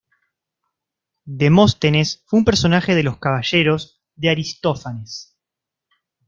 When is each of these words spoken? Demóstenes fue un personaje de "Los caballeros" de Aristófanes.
Demóstenes 1.27 2.23
fue 2.25 2.39
un 2.39 2.45
personaje 2.45 2.95
de 2.95 3.03
"Los 3.03 3.19
caballeros" 3.19 4.01
de 4.15 4.31
Aristófanes. 4.31 5.37